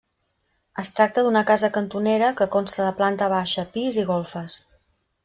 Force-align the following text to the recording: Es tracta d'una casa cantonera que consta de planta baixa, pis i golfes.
Es 0.83 0.89
tracta 0.99 1.23
d'una 1.27 1.43
casa 1.51 1.69
cantonera 1.75 2.31
que 2.39 2.47
consta 2.55 2.83
de 2.87 2.95
planta 3.03 3.29
baixa, 3.35 3.67
pis 3.77 4.01
i 4.05 4.07
golfes. 4.09 4.57